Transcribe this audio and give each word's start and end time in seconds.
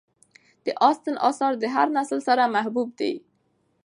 د 0.65 0.67
اسټن 0.87 1.15
آثار 1.29 1.53
د 1.59 1.63
هر 1.75 1.87
نسل 1.97 2.19
سره 2.27 2.51
محبوب 2.55 2.89
دي. 2.99 3.13